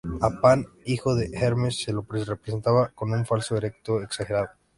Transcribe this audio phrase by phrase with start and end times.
[0.19, 4.49] A Pan, hijo de Hermes, se lo representaba con un falo erecto exagerado.